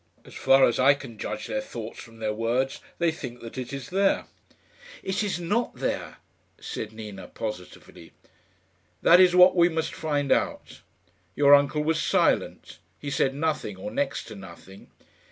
As 0.25 0.33
far 0.33 0.65
as 0.65 0.79
I 0.79 0.95
can 0.95 1.19
judge 1.19 1.45
their 1.45 1.61
thoughts 1.61 1.99
from 1.99 2.17
their 2.17 2.33
words, 2.33 2.79
they 2.97 3.11
think 3.11 3.41
that 3.41 3.55
it 3.55 3.71
is 3.71 3.91
there." 3.91 4.25
"It 5.03 5.21
is 5.21 5.39
not 5.39 5.75
there," 5.75 6.17
said 6.59 6.91
Nina, 6.91 7.27
positively. 7.27 8.11
"That 9.03 9.19
is 9.19 9.35
what 9.35 9.55
we 9.55 9.69
must 9.69 9.93
find 9.93 10.31
out. 10.31 10.81
Your 11.35 11.53
uncle 11.53 11.83
was 11.83 12.01
silent. 12.01 12.79
He 12.97 13.11
said 13.11 13.35
nothing, 13.35 13.77
or 13.77 13.91
next 13.91 14.23
to 14.29 14.35
nothing." 14.35 14.89